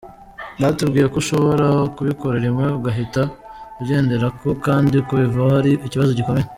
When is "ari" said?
5.59-5.71